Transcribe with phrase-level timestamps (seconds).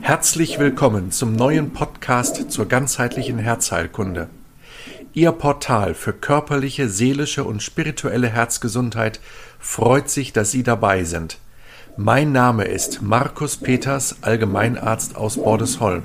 [0.00, 4.28] Herzlich willkommen zum neuen Podcast zur ganzheitlichen Herzheilkunde.
[5.12, 9.20] Ihr Portal für körperliche, seelische und spirituelle Herzgesundheit
[9.58, 11.38] freut sich, dass Sie dabei sind.
[11.96, 16.04] Mein Name ist Markus Peters, Allgemeinarzt aus Bordesholm.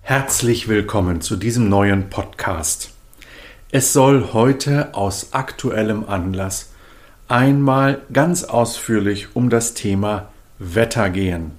[0.00, 2.90] Herzlich willkommen zu diesem neuen Podcast.
[3.70, 6.69] Es soll heute aus aktuellem Anlass
[7.30, 11.52] einmal ganz ausführlich um das Thema Wetter gehen.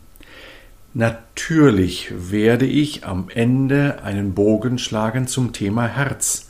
[0.93, 6.49] Natürlich werde ich am Ende einen Bogen schlagen zum Thema Herz.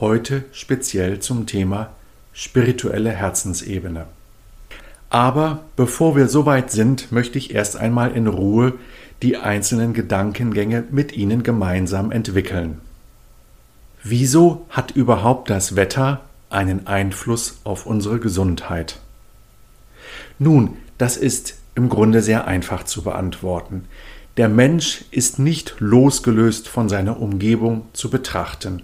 [0.00, 1.90] Heute speziell zum Thema
[2.32, 4.06] spirituelle Herzensebene.
[5.10, 8.74] Aber bevor wir soweit sind, möchte ich erst einmal in Ruhe
[9.20, 12.80] die einzelnen Gedankengänge mit Ihnen gemeinsam entwickeln.
[14.02, 18.98] Wieso hat überhaupt das Wetter einen Einfluss auf unsere Gesundheit?
[20.38, 23.84] Nun, das ist im Grunde sehr einfach zu beantworten.
[24.36, 28.82] Der Mensch ist nicht losgelöst von seiner Umgebung zu betrachten.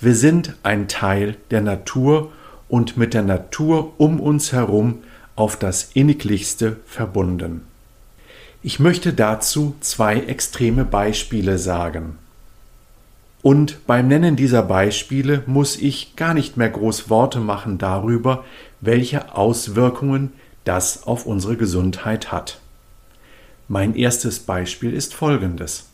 [0.00, 2.32] Wir sind ein Teil der Natur
[2.68, 4.98] und mit der Natur um uns herum
[5.36, 7.62] auf das inniglichste verbunden.
[8.62, 12.18] Ich möchte dazu zwei extreme Beispiele sagen.
[13.42, 18.44] Und beim Nennen dieser Beispiele muss ich gar nicht mehr groß Worte machen darüber,
[18.80, 20.32] welche Auswirkungen
[20.64, 22.60] das auf unsere Gesundheit hat.
[23.66, 25.86] Mein erstes Beispiel ist folgendes.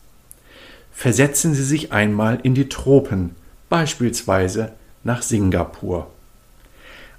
[0.91, 3.35] Versetzen Sie sich einmal in die Tropen,
[3.69, 6.11] beispielsweise nach Singapur.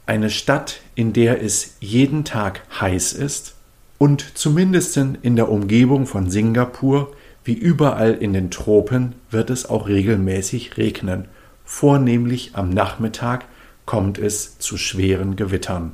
[0.07, 3.55] Eine Stadt, in der es jeden Tag heiß ist
[3.99, 7.13] und zumindest in der Umgebung von Singapur,
[7.45, 11.27] wie überall in den Tropen, wird es auch regelmäßig regnen.
[11.65, 13.45] Vornehmlich am Nachmittag
[13.87, 15.93] kommt es zu schweren Gewittern.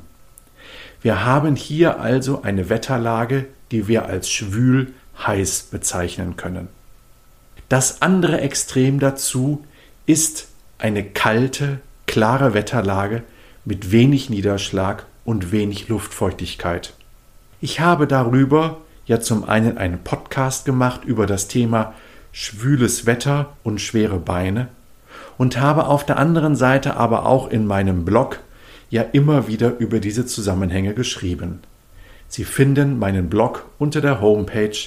[1.01, 4.93] Wir haben hier also eine Wetterlage, die wir als schwül
[5.25, 6.67] heiß bezeichnen können.
[7.69, 9.65] Das andere Extrem dazu
[10.05, 13.23] ist eine kalte, klare Wetterlage
[13.65, 16.93] mit wenig Niederschlag und wenig Luftfeuchtigkeit.
[17.59, 18.77] Ich habe darüber
[19.07, 21.95] ja zum einen einen Podcast gemacht über das Thema
[22.31, 24.67] schwüles Wetter und schwere Beine
[25.37, 28.41] und habe auf der anderen Seite aber auch in meinem Blog
[28.89, 31.59] ja immer wieder über diese Zusammenhänge geschrieben.
[32.27, 34.77] Sie finden meinen Blog unter der Homepage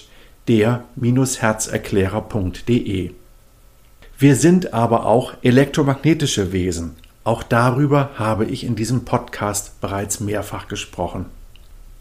[0.49, 3.11] der-herzerklärer.de.
[4.19, 6.97] Wir sind aber auch elektromagnetische Wesen.
[7.25, 11.27] Auch darüber habe ich in diesem Podcast bereits mehrfach gesprochen.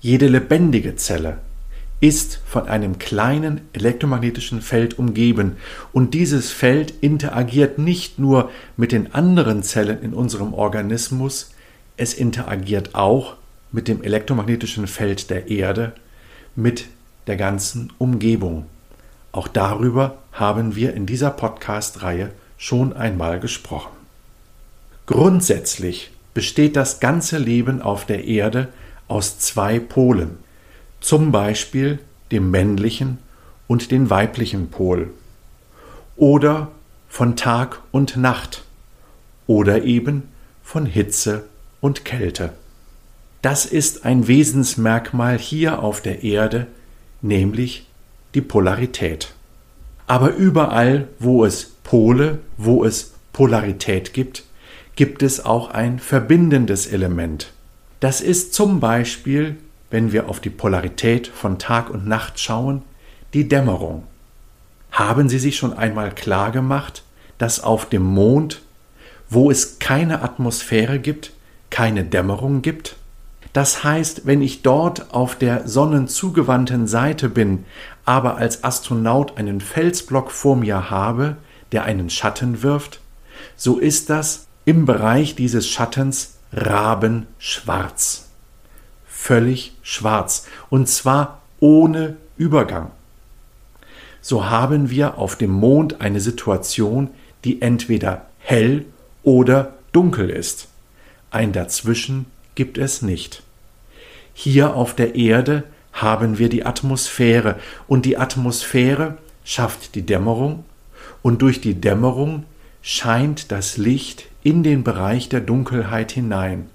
[0.02, 1.40] Jede lebendige Zelle
[2.02, 5.58] ist von einem kleinen elektromagnetischen Feld umgeben
[5.92, 11.52] und dieses Feld interagiert nicht nur mit den anderen Zellen in unserem Organismus,
[11.98, 13.36] es interagiert auch
[13.72, 15.94] mit dem elektromagnetischen Feld der Erde,
[16.56, 16.86] mit
[17.28, 18.66] der ganzen Umgebung.
[19.32, 23.92] Auch darüber haben wir in dieser Podcast-Reihe schon einmal gesprochen.
[25.06, 28.70] Grundsätzlich besteht das ganze Leben auf der Erde
[29.08, 30.38] aus zwei Polen,
[31.00, 32.00] zum Beispiel
[32.32, 33.18] dem männlichen
[33.68, 35.12] und den weiblichen Pol,
[36.16, 36.72] oder
[37.08, 38.64] von Tag und Nacht,
[39.48, 40.24] oder eben
[40.64, 41.46] von Hitze
[41.82, 42.54] und Kälte.
[43.42, 46.68] Das ist ein Wesensmerkmal hier auf der Erde,
[47.22, 47.88] nämlich
[48.36, 49.34] die Polarität.
[50.08, 54.44] Aber überall, wo es Pole, wo es Polarität gibt,
[54.96, 57.54] gibt es auch ein verbindendes Element.
[58.00, 59.58] Das ist zum Beispiel,
[59.90, 62.84] wenn wir auf die Polarität von Tag und Nacht schauen,
[63.34, 64.04] die Dämmerung.
[64.92, 67.04] Haben Sie sich schon einmal klar gemacht,
[67.38, 68.62] dass auf dem Mond,
[69.30, 71.32] wo es keine Atmosphäre gibt,
[71.70, 72.96] keine Dämmerung gibt?
[73.54, 77.66] Das heißt, wenn ich dort auf der sonnenzugewandten Seite bin,
[78.06, 81.38] aber als Astronaut einen Felsblock vor mir habe,
[81.72, 83.00] der einen Schatten wirft,
[83.56, 88.29] so ist das im Bereich dieses Schattens rabenschwarz.
[89.22, 90.48] Völlig schwarz.
[90.70, 92.92] Und zwar ohne Übergang.
[94.22, 97.10] So haben wir auf dem Mond eine Situation,
[97.44, 98.86] die entweder hell
[99.22, 100.70] oder dunkel ist.
[101.32, 103.44] Ein Dazwischen gibt es nicht.
[104.34, 110.64] Hier auf der Erde haben wir die Atmosphäre und die Atmosphäre schafft die Dämmerung
[111.22, 112.46] und durch die Dämmerung
[112.82, 116.70] scheint das Licht in den Bereich der Dunkelheit hinein,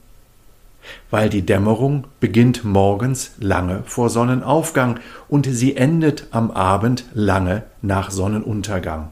[1.10, 8.10] weil die Dämmerung beginnt morgens lange vor Sonnenaufgang und sie endet am Abend lange nach
[8.10, 9.08] Sonnenuntergang.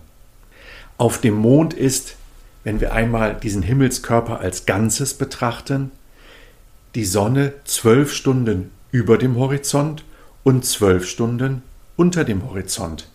[0.98, 2.16] Auf dem Mond ist,
[2.64, 5.90] wenn wir einmal diesen Himmelskörper als Ganzes betrachten,
[6.94, 10.04] die Sonne zwölf Stunden über dem Horizont
[10.44, 11.62] und zwölf Stunden
[11.96, 13.08] unter dem Horizont.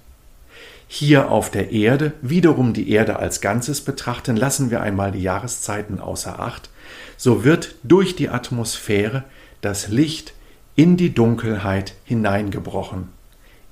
[0.87, 5.99] Hier auf der Erde, wiederum die Erde als Ganzes betrachten, lassen wir einmal die Jahreszeiten
[5.99, 6.69] außer Acht,
[7.17, 9.23] so wird durch die Atmosphäre
[9.61, 10.33] das Licht
[10.75, 13.09] in die Dunkelheit hineingebrochen,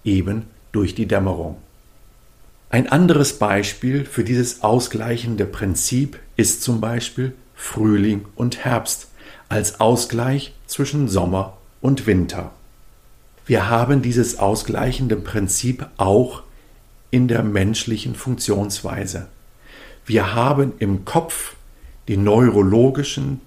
[0.04, 1.58] eben durch die Dämmerung.
[2.70, 9.10] Ein anderes Beispiel für dieses ausgleichende Prinzip ist zum Beispiel Frühling und Herbst
[9.48, 12.52] als Ausgleich zwischen Sommer und Winter.
[13.46, 16.42] Wir haben dieses ausgleichende Prinzip auch
[17.12, 19.28] in der menschlichen Funktionsweise.
[20.06, 21.56] Wir haben im Kopf
[22.07, 23.42] die neurologischen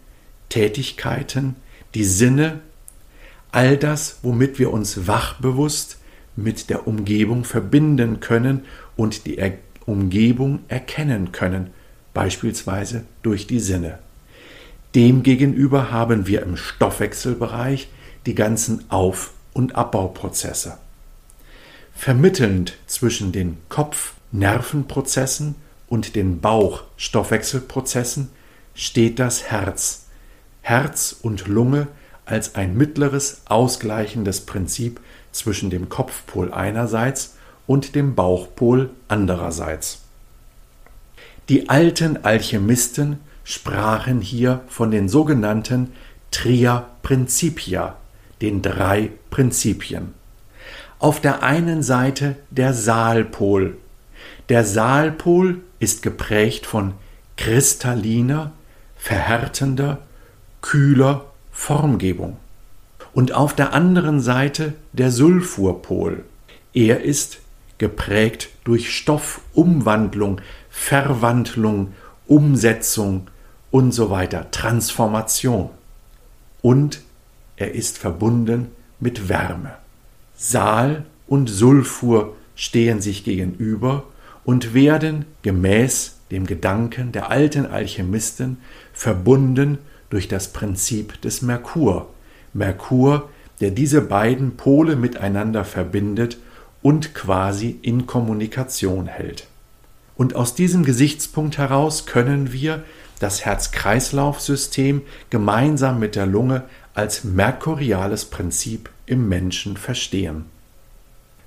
[0.49, 1.57] Tätigkeiten,
[1.95, 2.61] die Sinne,
[3.53, 5.99] all das, womit wir uns wachbewusst
[6.37, 8.65] mit der Umgebung verbinden können
[8.97, 9.53] und die er
[9.87, 11.71] Umgebung erkennen können,
[12.15, 13.99] beispielsweise durch die Sinne.
[14.95, 17.89] Demgegenüber haben wir im Stoffwechselbereich
[18.27, 20.79] die ganzen Auf- und Abbauprozesse.
[21.95, 25.57] Vermittelnd zwischen den Kopf-Nervenprozessen
[25.89, 28.31] und den Bauch-Stoffwechselprozessen
[28.79, 30.07] steht das Herz.
[30.63, 31.89] Herz und Lunge
[32.25, 35.01] als ein mittleres ausgleichendes Prinzip
[35.33, 37.35] zwischen dem Kopfpol einerseits
[37.67, 40.03] und dem Bauchpol andererseits.
[41.49, 45.93] Die alten Alchemisten sprachen hier von den sogenannten
[46.31, 47.97] Tria Principia,
[48.41, 50.15] den drei Prinzipien.
[51.01, 53.77] Auf der einen Seite der Saalpol.
[54.49, 56.95] Der Saalpol ist geprägt von
[57.37, 58.53] kristalliner,
[59.09, 60.01] verhärtender,
[60.61, 62.37] kühler Formgebung.
[63.15, 66.25] Und auf der anderen Seite der Sulfurpol.
[66.75, 67.39] Er ist
[67.79, 71.95] geprägt durch Stoffumwandlung, Verwandlung,
[72.27, 73.29] Umsetzung
[73.71, 75.71] und so weiter, Transformation.
[76.61, 77.01] Und
[77.57, 78.67] er ist verbunden
[79.01, 79.73] mit Wärme.
[80.37, 84.05] Saal und Sulfur stehen sich gegenüber
[84.45, 88.59] und werden gemäß dem Gedanken der alten Alchemisten
[88.93, 89.79] verbunden
[90.11, 92.09] durch das Prinzip des Merkur.
[92.53, 93.29] Merkur,
[93.61, 96.39] der diese beiden Pole miteinander verbindet
[96.83, 99.47] und quasi in Kommunikation hält.
[100.17, 102.85] Und aus diesem Gesichtspunkt heraus können wir
[103.21, 106.65] das Herz-Kreislauf-System gemeinsam mit der Lunge
[106.95, 110.47] als merkuriales Prinzip im Menschen verstehen.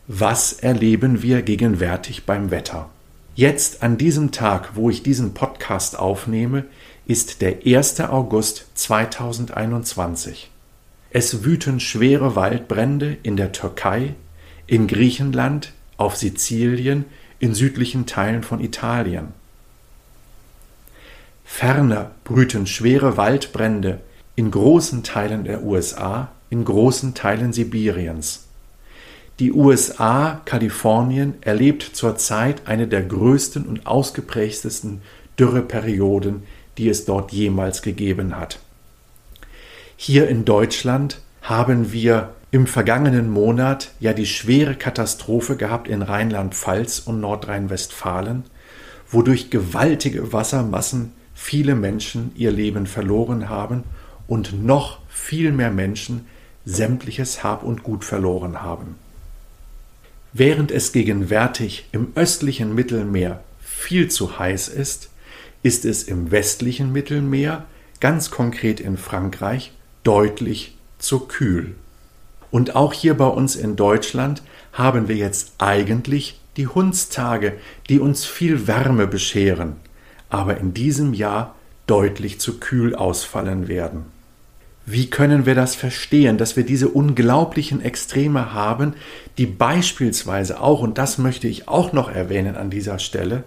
[0.07, 2.89] Was erleben wir gegenwärtig beim Wetter?
[3.35, 6.65] Jetzt an diesem Tag, wo ich diesen Podcast aufnehme,
[7.05, 8.01] ist der 1.
[8.01, 10.51] August 2021.
[11.11, 14.15] Es wüten schwere Waldbrände in der Türkei,
[14.67, 17.05] in Griechenland, auf Sizilien,
[17.39, 19.29] in südlichen Teilen von Italien.
[21.45, 24.01] Ferner brüten schwere Waldbrände
[24.35, 28.47] in großen Teilen der USA, in großen Teilen Sibiriens.
[29.39, 35.01] Die USA, Kalifornien, erlebt zurzeit eine der größten und ausgeprägtesten
[35.39, 36.43] Dürreperioden,
[36.77, 38.59] die es dort jemals gegeben hat.
[39.95, 46.99] Hier in Deutschland haben wir im vergangenen Monat ja die schwere Katastrophe gehabt in Rheinland-Pfalz
[46.99, 48.43] und Nordrhein-Westfalen,
[49.09, 53.83] wodurch gewaltige Wassermassen viele Menschen ihr Leben verloren haben
[54.27, 56.25] und noch viel mehr Menschen
[56.65, 58.95] sämtliches Hab und Gut verloren haben.
[60.33, 65.09] Während es gegenwärtig im östlichen Mittelmeer viel zu heiß ist,
[65.61, 67.65] ist es im westlichen Mittelmeer,
[67.99, 69.73] ganz konkret in Frankreich,
[70.03, 71.75] deutlich zu kühl.
[72.49, 77.53] Und auch hier bei uns in Deutschland haben wir jetzt eigentlich die Hundstage,
[77.89, 79.75] die uns viel Wärme bescheren,
[80.29, 81.55] aber in diesem Jahr
[81.87, 84.05] deutlich zu kühl ausfallen werden.
[84.85, 88.93] Wie können wir das verstehen, dass wir diese unglaublichen Extreme haben,
[89.37, 93.43] die beispielsweise auch, und das möchte ich auch noch erwähnen an dieser Stelle,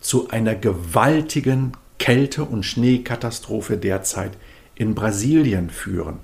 [0.00, 4.32] zu einer gewaltigen Kälte- und Schneekatastrophe derzeit
[4.74, 6.18] in Brasilien führen?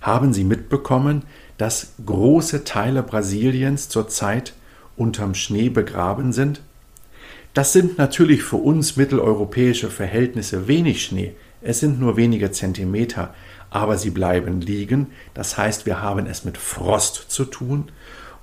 [0.00, 1.22] Haben Sie mitbekommen,
[1.56, 4.54] dass große Teile Brasiliens zurzeit
[4.96, 6.60] unterm Schnee begraben sind?
[7.54, 13.32] Das sind natürlich für uns mitteleuropäische Verhältnisse wenig Schnee, es sind nur wenige Zentimeter,
[13.74, 17.90] aber sie bleiben liegen, das heißt wir haben es mit Frost zu tun,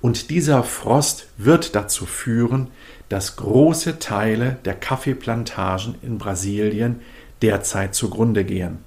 [0.02, 2.68] und dieser Frost wird dazu führen,
[3.08, 7.00] dass große Teile der Kaffeeplantagen in Brasilien
[7.40, 8.78] derzeit zugrunde gehen.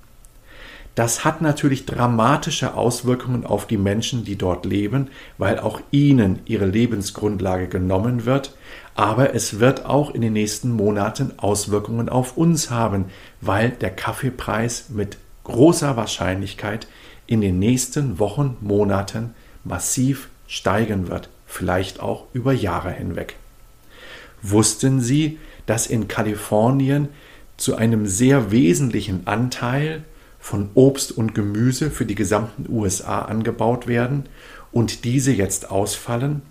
[0.93, 6.65] Das hat natürlich dramatische Auswirkungen auf die Menschen, die dort leben, weil auch ihnen ihre
[6.65, 8.55] Lebensgrundlage genommen wird,
[8.93, 13.05] aber es wird auch in den nächsten Monaten Auswirkungen auf uns haben,
[13.41, 16.87] weil der Kaffeepreis mit großer Wahrscheinlichkeit
[17.25, 19.33] in den nächsten Wochen, Monaten
[19.63, 23.37] massiv steigen wird, vielleicht auch über Jahre hinweg.
[24.41, 27.09] Wussten Sie, dass in Kalifornien
[27.57, 30.03] zu einem sehr wesentlichen Anteil
[30.39, 34.25] von Obst und Gemüse für die gesamten USA angebaut werden
[34.71, 36.41] und diese jetzt ausfallen?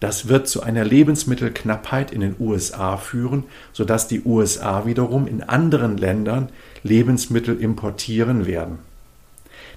[0.00, 5.98] Das wird zu einer Lebensmittelknappheit in den USA führen, sodass die USA wiederum in anderen
[5.98, 6.48] Ländern
[6.82, 8.78] Lebensmittel importieren werden.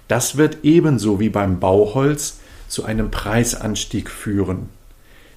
[0.07, 4.69] Das wird ebenso wie beim Bauholz zu einem Preisanstieg führen.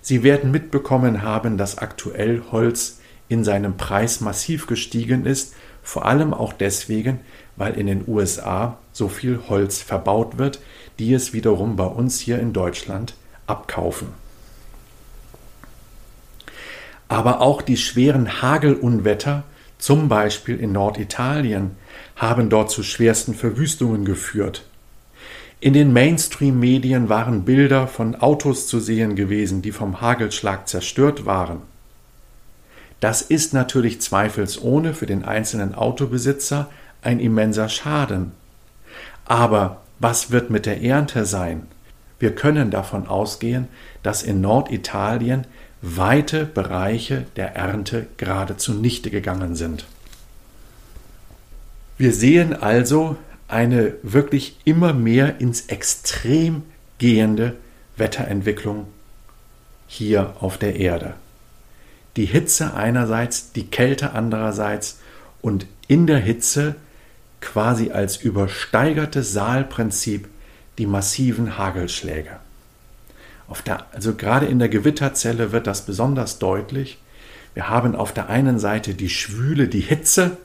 [0.00, 6.32] Sie werden mitbekommen haben, dass aktuell Holz in seinem Preis massiv gestiegen ist, vor allem
[6.32, 7.20] auch deswegen,
[7.56, 10.60] weil in den USA so viel Holz verbaut wird,
[10.98, 13.14] die es wiederum bei uns hier in Deutschland
[13.46, 14.08] abkaufen.
[17.08, 19.44] Aber auch die schweren Hagelunwetter,
[19.78, 21.72] zum Beispiel in Norditalien,
[22.16, 24.64] haben dort zu schwersten Verwüstungen geführt.
[25.60, 31.62] In den Mainstream-Medien waren Bilder von Autos zu sehen gewesen, die vom Hagelschlag zerstört waren.
[33.00, 36.70] Das ist natürlich zweifelsohne für den einzelnen Autobesitzer
[37.02, 38.32] ein immenser Schaden.
[39.24, 41.66] Aber was wird mit der Ernte sein?
[42.18, 43.68] Wir können davon ausgehen,
[44.02, 45.46] dass in Norditalien
[45.82, 49.86] weite Bereiche der Ernte gerade zunichte gegangen sind.
[51.98, 53.16] Wir sehen also
[53.48, 56.62] eine wirklich immer mehr ins Extrem
[56.98, 57.56] gehende
[57.96, 58.86] Wetterentwicklung
[59.86, 61.14] hier auf der Erde.
[62.16, 65.00] Die Hitze einerseits, die Kälte andererseits
[65.42, 66.74] und in der Hitze
[67.40, 70.28] quasi als übersteigertes Saalprinzip
[70.78, 72.40] die massiven Hagelschläge.
[73.66, 76.98] Der, also gerade in der Gewitterzelle wird das besonders deutlich.
[77.54, 80.36] Wir haben auf der einen Seite die Schwüle, die Hitze,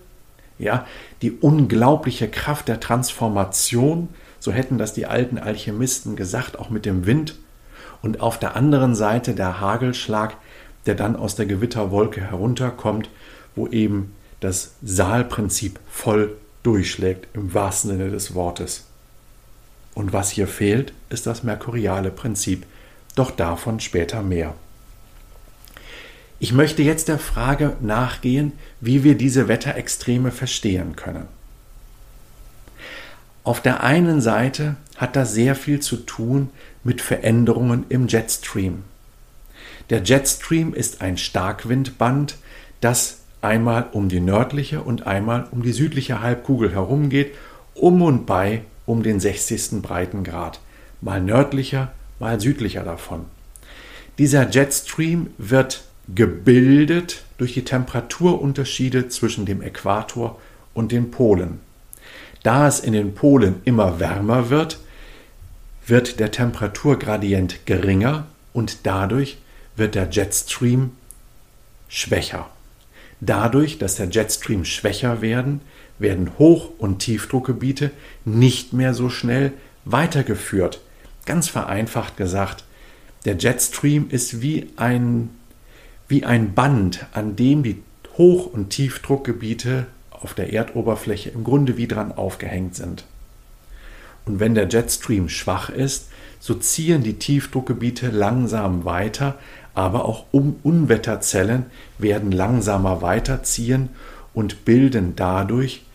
[0.59, 0.85] ja,
[1.21, 7.05] die unglaubliche Kraft der Transformation, so hätten das die alten Alchemisten gesagt, auch mit dem
[7.05, 7.35] Wind.
[8.01, 10.35] Und auf der anderen Seite der Hagelschlag,
[10.85, 13.09] der dann aus der Gewitterwolke herunterkommt,
[13.55, 18.85] wo eben das Saalprinzip voll durchschlägt, im wahrsten Sinne des Wortes.
[19.93, 22.65] Und was hier fehlt, ist das merkuriale Prinzip,
[23.15, 24.53] doch davon später mehr.
[26.39, 31.27] Ich möchte jetzt der Frage nachgehen, wie wir diese Wetterextreme verstehen können.
[33.43, 36.49] Auf der einen Seite hat das sehr viel zu tun
[36.83, 38.83] mit Veränderungen im Jetstream.
[39.89, 42.37] Der Jetstream ist ein Starkwindband,
[42.81, 47.35] das einmal um die nördliche und einmal um die südliche Halbkugel herumgeht,
[47.73, 49.81] um und bei um den 60.
[49.81, 50.59] Breitengrad,
[51.01, 51.91] mal nördlicher,
[52.21, 53.25] mal südlicher davon.
[54.17, 60.39] Dieser Jetstream wird gebildet durch die Temperaturunterschiede zwischen dem Äquator
[60.73, 61.59] und den Polen.
[62.43, 64.79] Da es in den Polen immer wärmer wird,
[65.85, 69.37] wird der Temperaturgradient geringer und dadurch
[69.75, 70.91] wird der Jetstream
[71.87, 72.49] schwächer.
[73.19, 75.61] Dadurch, dass der Jetstream schwächer werden,
[75.99, 77.91] werden Hoch- und Tiefdruckgebiete
[78.25, 79.53] nicht mehr so schnell
[79.85, 80.81] weitergeführt.
[81.31, 82.65] Ganz vereinfacht gesagt,
[83.23, 85.29] der Jetstream ist wie ein
[86.09, 87.81] wie ein Band, an dem die
[88.17, 93.05] Hoch- und Tiefdruckgebiete auf der Erdoberfläche im Grunde wie dran aufgehängt sind.
[94.25, 96.09] Und wenn der Jetstream schwach ist,
[96.41, 99.37] so ziehen die Tiefdruckgebiete langsam weiter,
[99.73, 103.87] aber auch um Unwetterzellen werden langsamer weiterziehen
[104.33, 105.85] und bilden dadurch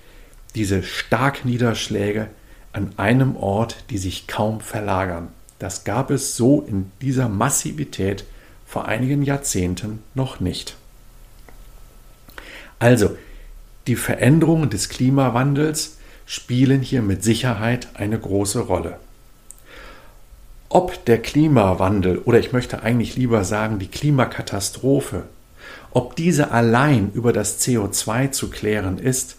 [0.55, 2.29] diese Starkniederschläge
[2.77, 5.29] an einem Ort, die sich kaum verlagern.
[5.59, 8.25] Das gab es so in dieser Massivität
[8.67, 10.77] vor einigen Jahrzehnten noch nicht.
[12.79, 13.17] Also,
[13.87, 18.99] die Veränderungen des Klimawandels spielen hier mit Sicherheit eine große Rolle.
[20.69, 25.23] Ob der Klimawandel oder ich möchte eigentlich lieber sagen die Klimakatastrophe,
[25.93, 29.37] ob diese allein über das CO2 zu klären ist,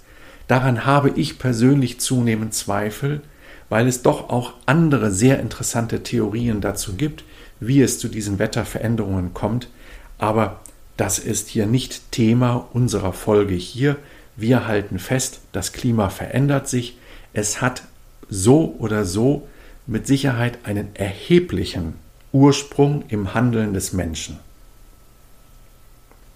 [0.47, 3.21] daran habe ich persönlich zunehmend Zweifel,
[3.69, 7.23] weil es doch auch andere sehr interessante Theorien dazu gibt,
[7.59, 9.69] wie es zu diesen Wetterveränderungen kommt.
[10.17, 10.59] Aber
[10.95, 13.97] das ist hier nicht Thema unserer Folge hier.
[14.35, 16.97] Wir halten fest, das Klima verändert sich.
[17.33, 17.83] Es hat
[18.29, 19.47] so oder so
[19.85, 21.93] mit Sicherheit einen erheblichen
[22.31, 24.39] Ursprung im Handeln des Menschen.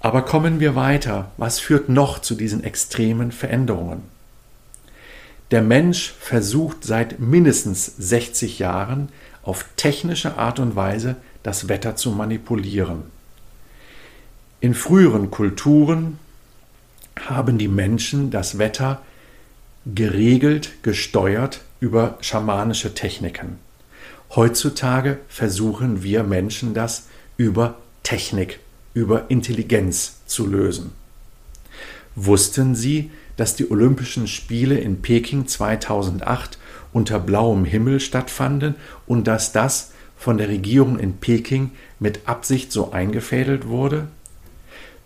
[0.01, 1.31] Aber kommen wir weiter.
[1.37, 4.03] Was führt noch zu diesen extremen Veränderungen?
[5.51, 9.09] Der Mensch versucht seit mindestens 60 Jahren
[9.43, 13.03] auf technische Art und Weise das Wetter zu manipulieren.
[14.59, 16.19] In früheren Kulturen
[17.19, 19.01] haben die Menschen das Wetter
[19.85, 23.57] geregelt, gesteuert über schamanische Techniken.
[24.35, 28.59] Heutzutage versuchen wir Menschen das über Technik,
[28.93, 30.91] über Intelligenz zu lösen.
[32.15, 36.57] Wussten Sie, dass die Olympischen Spiele in Peking 2008
[36.93, 38.75] unter blauem Himmel stattfanden
[39.07, 44.07] und dass das von der Regierung in Peking mit Absicht so eingefädelt wurde?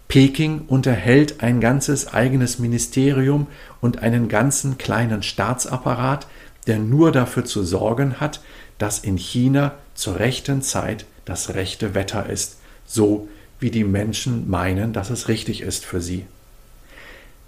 [0.07, 3.47] Peking unterhält ein ganzes eigenes Ministerium
[3.81, 6.27] und einen ganzen kleinen Staatsapparat,
[6.67, 8.41] der nur dafür zu sorgen hat,
[8.77, 13.27] dass in China zur rechten Zeit das rechte Wetter ist, so
[13.65, 16.27] wie die Menschen meinen, dass es richtig ist für sie.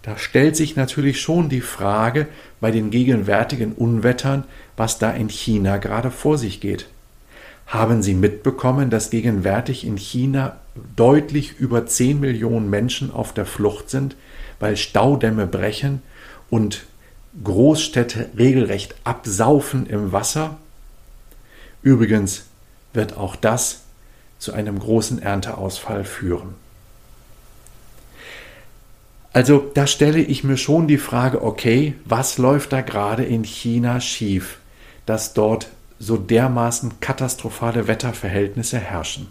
[0.02, 2.28] Da stellt sich natürlich schon die Frage
[2.60, 4.44] bei den gegenwärtigen Unwettern,
[4.76, 6.88] was da in China gerade vor sich geht.
[7.68, 10.58] Haben Sie mitbekommen, dass gegenwärtig in China
[10.96, 14.16] deutlich über 10 Millionen Menschen auf der Flucht sind,
[14.60, 16.02] weil Staudämme brechen
[16.50, 16.88] und
[17.44, 20.58] Großstädte regelrecht absaufen im Wasser?
[21.84, 22.48] Übrigens
[22.92, 23.82] wird auch das
[24.40, 26.56] zu einem großen Ernteausfall führen.
[29.34, 34.02] Also da stelle ich mir schon die Frage, okay, was läuft da gerade in China
[34.02, 34.58] schief,
[35.06, 39.28] dass dort so dermaßen katastrophale Wetterverhältnisse herrschen?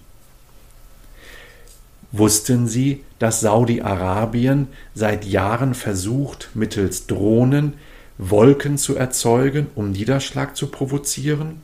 [2.12, 7.75] Wussten Sie, dass Saudi-Arabien seit Jahren versucht, mittels Drohnen
[8.16, 11.62] Wolken zu erzeugen, um Niederschlag zu provozieren?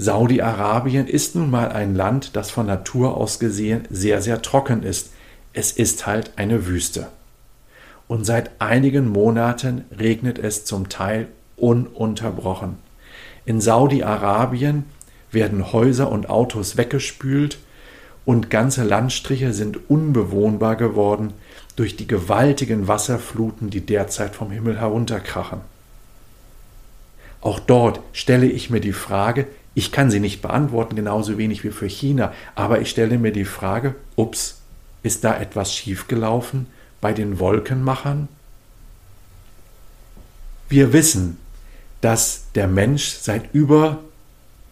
[0.00, 5.10] Saudi-Arabien ist nun mal ein Land, das von Natur aus gesehen sehr, sehr trocken ist.
[5.52, 7.08] Es ist halt eine Wüste.
[8.06, 11.26] Und seit einigen Monaten regnet es zum Teil
[11.56, 12.76] ununterbrochen.
[13.44, 14.84] In Saudi-Arabien
[15.32, 17.58] werden Häuser und Autos weggespült
[18.24, 21.32] und ganze Landstriche sind unbewohnbar geworden
[21.74, 25.60] durch die gewaltigen Wasserfluten, die derzeit vom Himmel herunterkrachen.
[27.40, 29.46] Auch dort stelle ich mir die Frage,
[29.78, 33.44] ich kann sie nicht beantworten, genauso wenig wie für China, aber ich stelle mir die
[33.44, 34.60] Frage, ups,
[35.04, 36.66] ist da etwas schiefgelaufen
[37.00, 38.26] bei den Wolkenmachern?
[40.68, 41.36] Wir wissen,
[42.00, 44.00] dass der Mensch seit über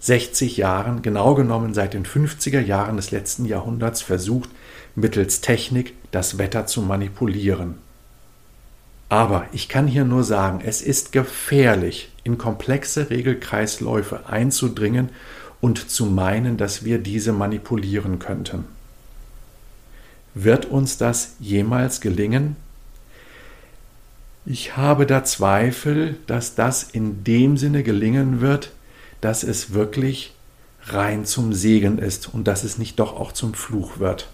[0.01, 4.51] 60 Jahren, genau genommen seit den 50er Jahren des letzten Jahrhunderts, versucht,
[4.97, 7.77] mittels Technik das Wetter zu manipulieren.
[9.09, 15.11] Aber ich kann hier nur sagen, es ist gefährlich, in komplexe Regelkreisläufe einzudringen
[15.61, 18.65] und zu meinen, dass wir diese manipulieren könnten.
[20.35, 22.57] Wird uns das jemals gelingen?
[24.45, 28.73] Ich habe da Zweifel, dass das in dem Sinne gelingen wird,
[29.21, 30.35] dass es wirklich
[30.85, 34.29] rein zum Segen ist und dass es nicht doch auch zum Fluch wird.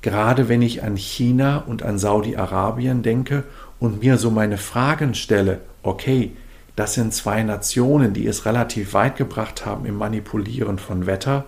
[0.00, 3.44] Gerade wenn ich an China und an Saudi-Arabien denke
[3.78, 6.32] und mir so meine Fragen stelle, okay,
[6.78, 11.44] das sind zwei Nationen, die es relativ weit gebracht haben im Manipulieren von Wetter,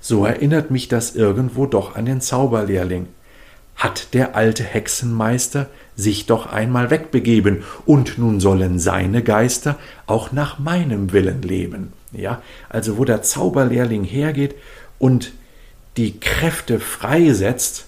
[0.00, 3.06] so erinnert mich das irgendwo doch an den Zauberlehrling.
[3.74, 10.58] Hat der alte Hexenmeister sich doch einmal wegbegeben, und nun sollen seine Geister auch nach
[10.58, 11.92] meinem Willen leben.
[12.12, 12.40] Ja,
[12.70, 14.54] also wo der Zauberlehrling hergeht
[14.98, 15.32] und
[15.98, 17.84] die Kräfte freisetzt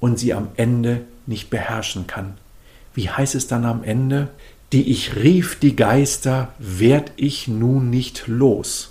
[0.00, 2.34] und sie am Ende nicht beherrschen kann.
[2.94, 4.30] Wie heißt es dann am Ende?
[4.72, 8.90] Die ich rief die Geister, werd ich nun nicht los.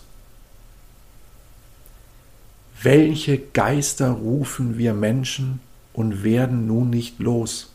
[2.82, 5.62] Welche Geister rufen wir Menschen
[5.94, 7.72] und werden nun nicht los?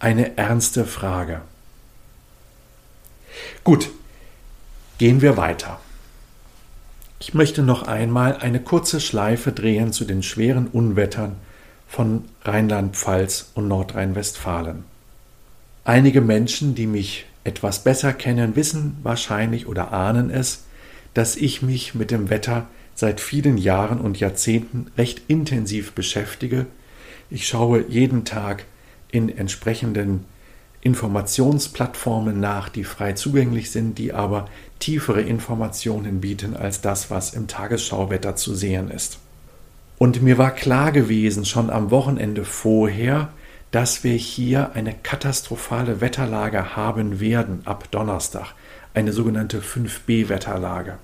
[0.00, 1.42] Eine ernste Frage.
[3.62, 3.90] Gut,
[4.98, 5.80] gehen wir weiter.
[7.20, 11.36] Ich möchte noch einmal eine kurze Schleife drehen zu den schweren Unwettern
[11.86, 14.91] von Rheinland-Pfalz und Nordrhein-Westfalen.
[15.84, 20.64] Einige Menschen, die mich etwas besser kennen, wissen wahrscheinlich oder ahnen es,
[21.12, 26.66] dass ich mich mit dem Wetter seit vielen Jahren und Jahrzehnten recht intensiv beschäftige.
[27.30, 28.64] Ich schaue jeden Tag
[29.10, 30.24] in entsprechenden
[30.82, 37.48] Informationsplattformen nach, die frei zugänglich sind, die aber tiefere Informationen bieten als das, was im
[37.48, 39.18] Tagesschauwetter zu sehen ist.
[39.98, 43.32] Und mir war klar gewesen, schon am Wochenende vorher,
[43.72, 48.54] dass wir hier eine katastrophale Wetterlage haben werden ab Donnerstag,
[48.94, 50.98] eine sogenannte 5b-Wetterlage.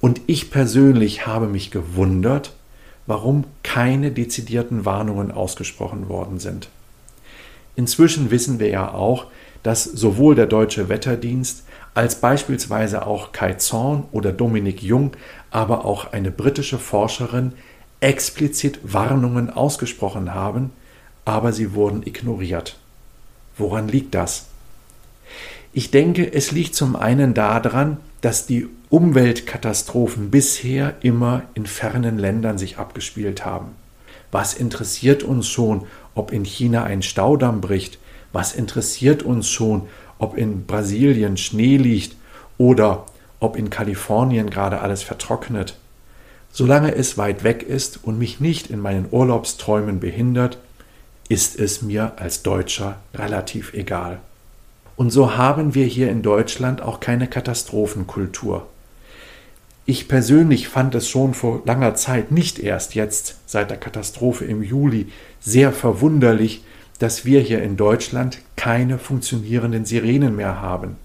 [0.00, 2.52] Und ich persönlich habe mich gewundert,
[3.06, 6.68] warum keine dezidierten Warnungen ausgesprochen worden sind.
[7.76, 9.26] Inzwischen wissen wir ja auch,
[9.62, 15.12] dass sowohl der Deutsche Wetterdienst als beispielsweise auch Kai Zorn oder Dominik Jung,
[15.50, 17.52] aber auch eine britische Forscherin
[18.00, 20.72] explizit Warnungen ausgesprochen haben,
[21.24, 22.78] aber sie wurden ignoriert.
[23.56, 24.46] Woran liegt das?
[25.72, 32.58] Ich denke, es liegt zum einen daran, dass die Umweltkatastrophen bisher immer in fernen Ländern
[32.58, 33.68] sich abgespielt haben.
[34.32, 37.98] Was interessiert uns schon, ob in China ein Staudamm bricht?
[38.32, 42.16] Was interessiert uns schon, ob in Brasilien Schnee liegt
[42.58, 43.06] oder
[43.38, 45.76] ob in Kalifornien gerade alles vertrocknet?
[46.52, 50.58] Solange es weit weg ist und mich nicht in meinen Urlaubsträumen behindert,
[51.30, 54.18] ist es mir als Deutscher relativ egal.
[54.96, 58.66] Und so haben wir hier in Deutschland auch keine Katastrophenkultur.
[59.86, 64.60] Ich persönlich fand es schon vor langer Zeit, nicht erst jetzt seit der Katastrophe im
[64.60, 65.06] Juli,
[65.38, 66.64] sehr verwunderlich,
[66.98, 70.96] dass wir hier in Deutschland keine funktionierenden Sirenen mehr haben.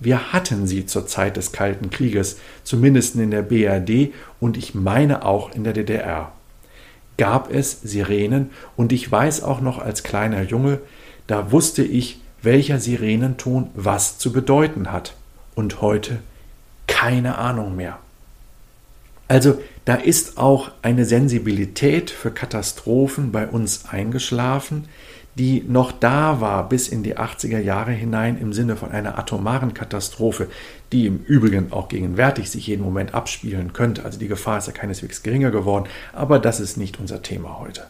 [0.00, 5.24] Wir hatten sie zur Zeit des Kalten Krieges, zumindest in der BRD und ich meine
[5.24, 6.32] auch in der DDR.
[7.18, 10.80] Gab es Sirenen und ich weiß auch noch als kleiner Junge,
[11.26, 15.14] da wusste ich, welcher Sirenenton was zu bedeuten hat.
[15.54, 16.18] Und heute
[16.86, 17.98] keine Ahnung mehr.
[19.28, 24.88] Also da ist auch eine Sensibilität für Katastrophen bei uns eingeschlafen,
[25.38, 29.74] die noch da war bis in die 80er Jahre hinein im Sinne von einer atomaren
[29.74, 30.48] Katastrophe,
[30.92, 34.04] die im Übrigen auch gegenwärtig sich jeden Moment abspielen könnte.
[34.04, 37.84] Also die Gefahr ist ja keineswegs geringer geworden, aber das ist nicht unser Thema heute.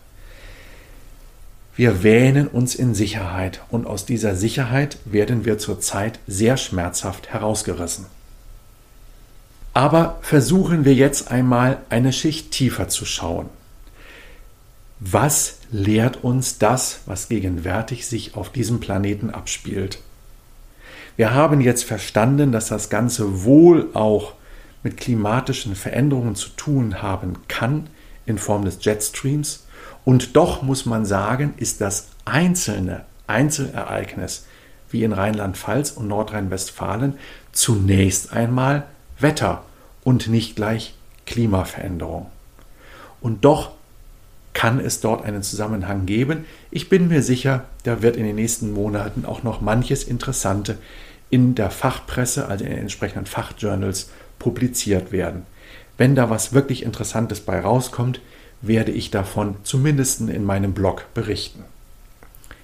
[1.76, 8.06] Wir wähnen uns in Sicherheit und aus dieser Sicherheit werden wir zurzeit sehr schmerzhaft herausgerissen.
[9.74, 13.50] Aber versuchen wir jetzt einmal eine Schicht tiefer zu schauen.
[14.98, 20.00] Was lehrt uns das, was gegenwärtig sich auf diesem Planeten abspielt?
[21.16, 24.34] Wir haben jetzt verstanden, dass das Ganze wohl auch
[24.82, 27.88] mit klimatischen Veränderungen zu tun haben kann
[28.24, 29.66] in Form des Jetstreams.
[30.04, 34.46] Und doch muss man sagen, ist das einzelne Einzelereignis
[34.90, 37.18] wie in Rheinland-Pfalz und Nordrhein-Westfalen
[37.52, 38.84] zunächst einmal
[39.18, 39.64] Wetter
[40.04, 40.94] und nicht gleich
[41.26, 42.26] Klimaveränderung.
[43.20, 43.75] Und doch
[44.56, 46.46] kann es dort einen Zusammenhang geben.
[46.70, 50.78] Ich bin mir sicher, da wird in den nächsten Monaten auch noch manches Interessante
[51.28, 55.42] in der Fachpresse, also in den entsprechenden Fachjournals, publiziert werden.
[55.98, 58.22] Wenn da was wirklich Interessantes bei rauskommt,
[58.62, 61.62] werde ich davon zumindest in meinem Blog berichten.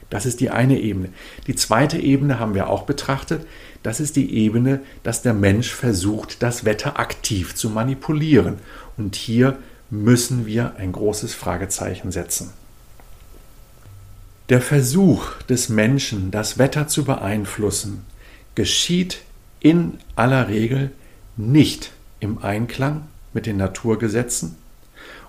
[0.09, 1.11] Das ist die eine Ebene.
[1.47, 3.47] Die zweite Ebene haben wir auch betrachtet.
[3.83, 8.61] Das ist die Ebene, dass der Mensch versucht, das Wetter aktiv zu manipulieren.
[8.97, 9.59] Und hier
[9.93, 12.51] müssen wir ein großes Fragezeichen setzen.
[14.49, 18.03] Der Versuch des Menschen, das Wetter zu beeinflussen,
[18.55, 19.21] geschieht
[19.61, 20.93] in aller Regel
[21.37, 23.03] nicht im Einklang
[23.35, 24.57] mit den Naturgesetzen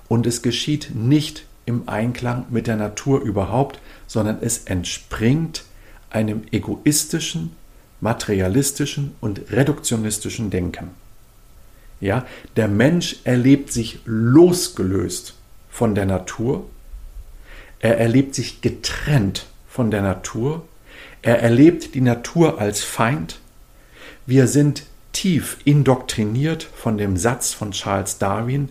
[0.08, 5.66] und es geschieht nicht im Einklang mit der Natur überhaupt, sondern es entspringt
[6.10, 7.52] einem egoistischen,
[8.00, 11.03] materialistischen und reduktionistischen Denken.
[12.04, 12.26] Ja,
[12.58, 15.36] der Mensch erlebt sich losgelöst
[15.70, 16.66] von der Natur,
[17.80, 20.66] er erlebt sich getrennt von der Natur,
[21.22, 23.40] er erlebt die Natur als Feind.
[24.26, 28.68] Wir sind tief indoktriniert von dem Satz von Charles Darwin,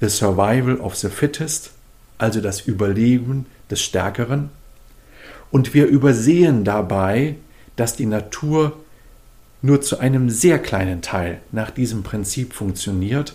[0.00, 1.70] The Survival of the Fittest,
[2.18, 4.50] also das Überleben des Stärkeren.
[5.52, 7.36] Und wir übersehen dabei,
[7.76, 8.76] dass die Natur
[9.62, 13.34] nur zu einem sehr kleinen Teil nach diesem Prinzip funktioniert,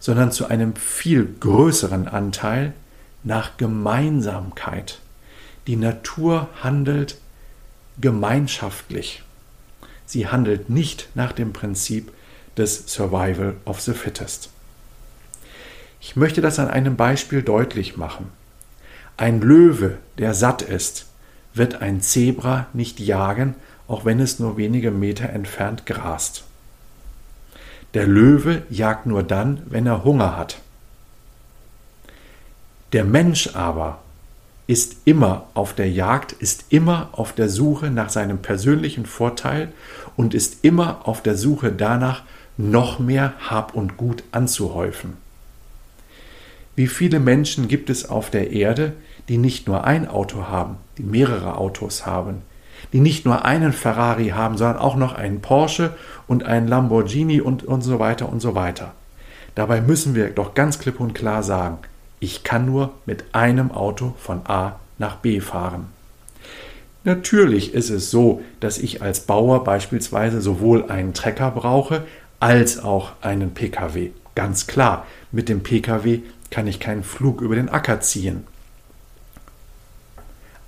[0.00, 2.72] sondern zu einem viel größeren Anteil
[3.24, 5.00] nach Gemeinsamkeit.
[5.66, 7.18] Die Natur handelt
[8.00, 9.22] gemeinschaftlich.
[10.06, 12.12] Sie handelt nicht nach dem Prinzip
[12.56, 14.50] des Survival of the Fittest.
[16.00, 18.30] Ich möchte das an einem Beispiel deutlich machen.
[19.16, 21.06] Ein Löwe, der satt ist,
[21.54, 23.54] wird ein Zebra nicht jagen,
[23.88, 26.44] auch wenn es nur wenige Meter entfernt grast.
[27.94, 30.60] Der Löwe jagt nur dann, wenn er Hunger hat.
[32.92, 34.00] Der Mensch aber
[34.66, 39.72] ist immer auf der Jagd, ist immer auf der Suche nach seinem persönlichen Vorteil
[40.16, 42.22] und ist immer auf der Suche danach,
[42.58, 45.16] noch mehr Hab und Gut anzuhäufen.
[46.76, 48.92] Wie viele Menschen gibt es auf der Erde,
[49.28, 52.42] die nicht nur ein Auto haben, die mehrere Autos haben,
[52.92, 55.94] die nicht nur einen Ferrari haben, sondern auch noch einen Porsche
[56.26, 58.92] und einen Lamborghini und, und so weiter und so weiter.
[59.54, 61.78] Dabei müssen wir doch ganz klipp und klar sagen,
[62.20, 65.86] ich kann nur mit einem Auto von A nach B fahren.
[67.04, 72.04] Natürlich ist es so, dass ich als Bauer beispielsweise sowohl einen Trecker brauche
[72.40, 74.10] als auch einen Pkw.
[74.34, 78.46] Ganz klar, mit dem Pkw kann ich keinen Flug über den Acker ziehen.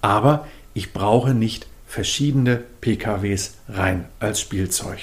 [0.02, 5.00] Aber ich brauche nicht verschiedene PKWs rein als Spielzeug.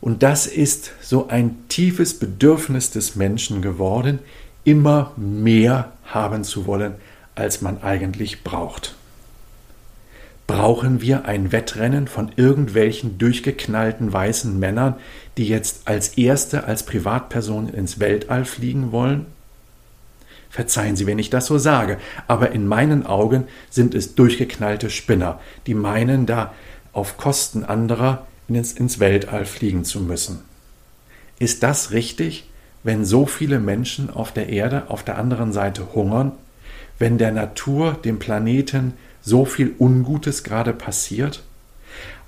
[0.00, 4.20] Und das ist so ein tiefes Bedürfnis des Menschen geworden,
[4.64, 6.94] immer mehr haben zu wollen,
[7.34, 8.94] als man eigentlich braucht.
[10.46, 14.94] Brauchen wir ein Wettrennen von irgendwelchen durchgeknallten weißen Männern,
[15.36, 19.26] die jetzt als Erste, als Privatperson ins Weltall fliegen wollen?
[20.50, 25.40] Verzeihen Sie, wenn ich das so sage, aber in meinen Augen sind es durchgeknallte Spinner,
[25.66, 26.52] die meinen, da
[26.92, 30.40] auf Kosten anderer ins, ins Weltall fliegen zu müssen.
[31.38, 32.50] Ist das richtig,
[32.82, 36.32] wenn so viele Menschen auf der Erde auf der anderen Seite hungern,
[36.98, 41.44] wenn der Natur, dem Planeten so viel Ungutes gerade passiert?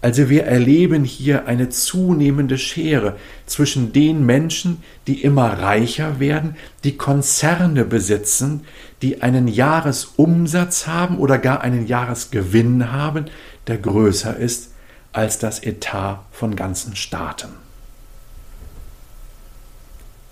[0.02, 6.96] Also wir erleben hier eine zunehmende Schere zwischen den Menschen, die immer reicher werden, die
[6.96, 8.64] Konzerne besitzen,
[9.00, 13.26] die einen Jahresumsatz haben oder gar einen Jahresgewinn haben,
[13.68, 14.72] der größer ist
[15.12, 17.50] als das Etat von ganzen Staaten.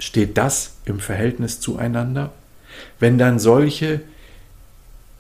[0.00, 2.32] Steht das im Verhältnis zueinander?
[2.98, 4.00] Wenn dann solche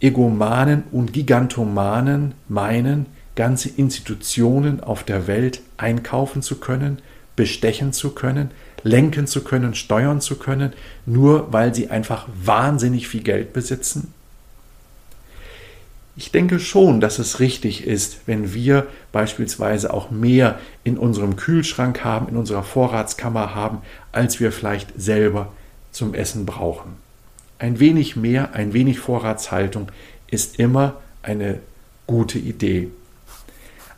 [0.00, 3.06] Egomanen und Gigantomanen meinen,
[3.40, 6.98] ganze Institutionen auf der Welt einkaufen zu können,
[7.36, 8.50] bestechen zu können,
[8.82, 10.74] lenken zu können, steuern zu können,
[11.06, 14.12] nur weil sie einfach wahnsinnig viel Geld besitzen?
[16.16, 22.04] Ich denke schon, dass es richtig ist, wenn wir beispielsweise auch mehr in unserem Kühlschrank
[22.04, 23.78] haben, in unserer Vorratskammer haben,
[24.12, 25.50] als wir vielleicht selber
[25.92, 26.92] zum Essen brauchen.
[27.58, 29.90] Ein wenig mehr, ein wenig Vorratshaltung
[30.26, 31.60] ist immer eine
[32.06, 32.90] gute Idee.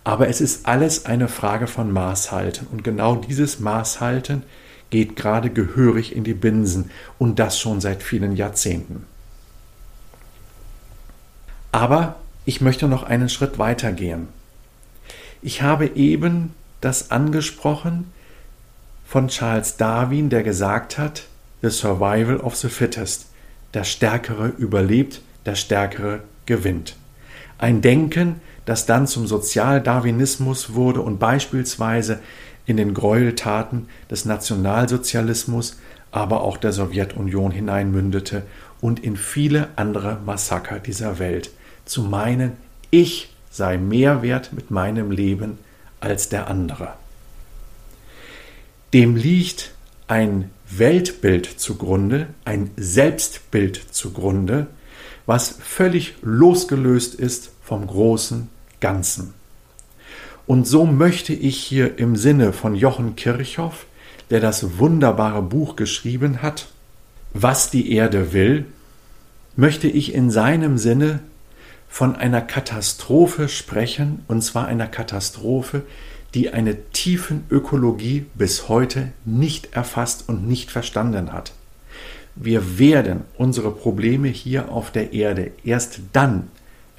[0.05, 2.67] Aber es ist alles eine Frage von Maßhalten.
[2.69, 4.43] Und genau dieses Maßhalten
[4.91, 9.07] geht gerade gehörig in die Binsen und das schon seit vielen Jahrzehnten.
[11.71, 14.29] Aber ich möchte noch einen Schritt weiter gehen.
[15.41, 18.13] Ich habe eben das angesprochen
[19.07, 21.25] von Charles Darwin, der gesagt hat,
[21.63, 23.27] The Survival of the Fittest.
[23.73, 26.97] Der Stärkere überlebt, der Stärkere gewinnt.
[27.57, 32.21] Ein Denken, das dann zum Sozialdarwinismus wurde und beispielsweise
[32.67, 35.77] in den Gräueltaten des Nationalsozialismus,
[36.11, 38.43] aber auch der Sowjetunion hineinmündete
[38.81, 41.51] und in viele andere Massaker dieser Welt.
[41.85, 42.53] Zu meinen,
[42.91, 45.59] ich sei mehr wert mit meinem Leben
[46.01, 46.95] als der andere.
[48.93, 49.73] Dem liegt
[50.07, 54.67] ein Weltbild zugrunde, ein Selbstbild zugrunde,
[55.27, 58.49] was völlig losgelöst ist vom großen
[58.83, 59.33] Ganzen.
[60.47, 63.87] Und so möchte ich hier im Sinne von Jochen Kirchhoff,
[64.29, 66.69] der das wunderbare Buch geschrieben hat,
[67.33, 68.67] Was die Erde will,
[69.57, 71.21] möchte ich in seinem Sinne
[71.89, 75.83] von einer Katastrophe sprechen, und zwar einer Katastrophe,
[76.35, 81.53] die eine tiefen Ökologie bis heute nicht erfasst und nicht verstanden hat.
[82.35, 86.51] Wir werden unsere Probleme hier auf der Erde erst dann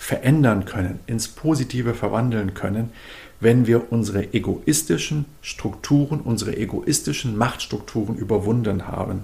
[0.04, 2.92] verändern können, ins Positive verwandeln können,
[3.40, 9.22] wenn wir unsere egoistischen Strukturen, unsere egoistischen Machtstrukturen überwunden haben.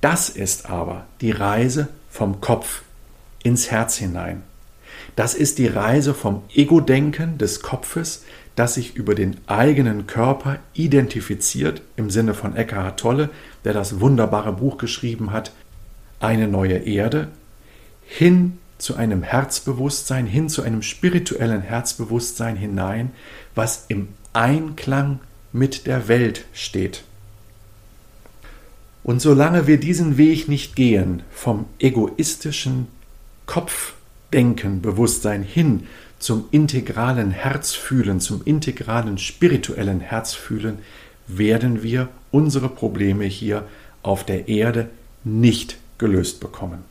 [0.00, 2.82] Das ist aber die Reise vom Kopf
[3.44, 4.42] ins Herz hinein.
[5.14, 8.24] Das ist die Reise vom Ego-Denken des Kopfes,
[8.56, 13.30] das sich über den eigenen Körper identifiziert, im Sinne von Eckhart Tolle,
[13.64, 15.52] der das wunderbare Buch geschrieben hat,
[16.18, 17.28] Eine neue Erde,
[18.04, 23.12] hin zu einem Herzbewusstsein, hin zu einem spirituellen Herzbewusstsein hinein,
[23.54, 25.20] was im Einklang
[25.52, 27.02] mit der Welt steht.
[29.02, 32.88] Und solange wir diesen Weg nicht gehen, vom egoistischen
[33.46, 35.86] Kopfdenken, Bewusstsein hin
[36.18, 40.78] zum integralen Herzfühlen, zum integralen spirituellen Herzfühlen,
[41.26, 43.66] werden wir unsere Probleme hier
[44.02, 44.90] auf der Erde
[45.24, 46.89] nicht gelöst bekommen.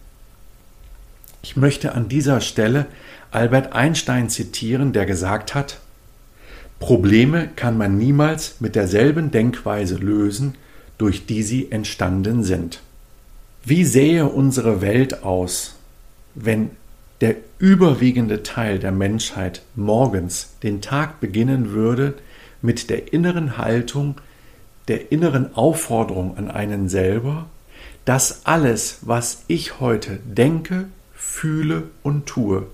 [1.42, 2.86] Ich möchte an dieser Stelle
[3.32, 5.80] Albert Einstein zitieren, der gesagt hat,
[6.80, 10.56] Probleme kann man niemals mit derselben Denkweise lösen,
[10.98, 12.82] durch die sie entstanden sind.
[13.64, 15.76] Wie sähe unsere Welt aus,
[16.36, 16.72] wenn
[17.22, 22.14] der überwiegende Teil der Menschheit morgens den Tag beginnen würde
[22.62, 24.16] mit der inneren Haltung,
[24.88, 27.48] der inneren Aufforderung an einen selber,
[28.06, 30.86] dass alles, was ich heute denke,
[31.30, 32.68] fühle und tue,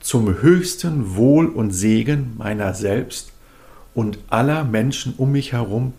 [0.00, 3.32] zum höchsten Wohl und Segen meiner selbst
[3.94, 5.92] und aller Menschen um mich herum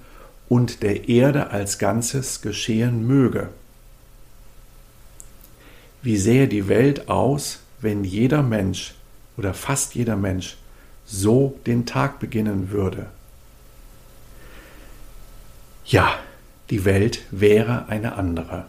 [0.49, 3.49] und der Erde als Ganzes geschehen möge.
[6.01, 8.95] Wie sähe die Welt aus, wenn jeder Mensch
[9.37, 10.57] oder fast jeder Mensch
[11.05, 13.07] so den Tag beginnen würde.
[15.85, 16.13] Ja,
[16.69, 18.65] die Welt wäre eine andere.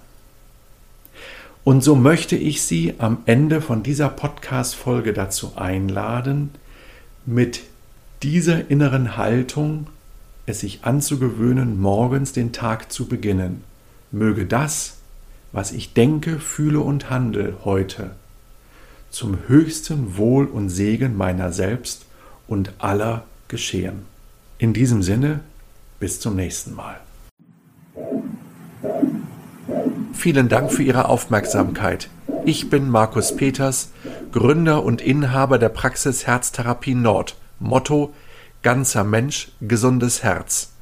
[1.71, 6.51] Und so möchte ich Sie am Ende von dieser Podcast-Folge dazu einladen,
[7.27, 7.61] mit
[8.25, 9.87] dieser inneren Haltung
[10.47, 13.63] es sich anzugewöhnen, morgens den Tag zu beginnen.
[14.11, 14.97] Möge das,
[15.53, 18.17] was ich denke, fühle und handle heute,
[19.11, 22.05] zum höchsten Wohl und Segen meiner selbst
[22.49, 24.07] und aller geschehen.
[24.59, 25.39] In diesem Sinne,
[26.01, 26.99] bis zum nächsten Mal.
[30.21, 32.11] Vielen Dank für Ihre Aufmerksamkeit.
[32.45, 33.89] Ich bin Markus Peters,
[34.33, 37.37] Gründer und Inhaber der Praxis Herztherapie Nord.
[37.59, 38.13] Motto
[38.61, 40.73] Ganzer Mensch, gesundes Herz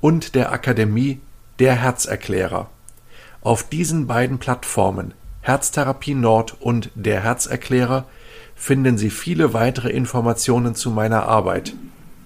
[0.00, 1.20] und der Akademie
[1.60, 2.68] Der Herzerklärer.
[3.42, 8.06] Auf diesen beiden Plattformen Herztherapie Nord und Der Herzerklärer
[8.56, 11.74] finden Sie viele weitere Informationen zu meiner Arbeit.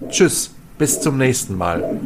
[0.09, 1.99] Tschüss, bis zum nächsten Mal.